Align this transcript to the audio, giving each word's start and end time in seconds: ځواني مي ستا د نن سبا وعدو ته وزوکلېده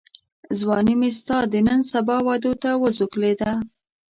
ځواني 0.59 0.95
مي 0.99 1.09
ستا 1.19 1.37
د 1.51 1.53
نن 1.67 1.79
سبا 1.91 2.15
وعدو 2.27 2.51
ته 2.63 2.71
وزوکلېده 2.81 3.51